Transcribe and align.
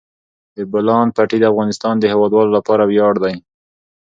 د 0.55 0.57
بولان 0.71 1.07
پټي 1.15 1.37
د 1.39 1.45
افغانستان 1.51 1.95
د 1.99 2.03
هیوادوالو 2.13 2.55
لپاره 2.57 2.83
ویاړ 2.85 3.13
دی. 3.23 3.35